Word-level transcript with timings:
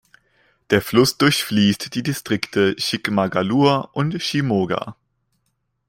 Der 0.71 0.81
Fluss 0.81 1.19
durchfließt 1.19 1.93
die 1.93 2.01
Distrikte 2.01 2.75
Chikmagalur 2.75 3.91
und 3.93 4.19
Shimoga. 4.19 4.95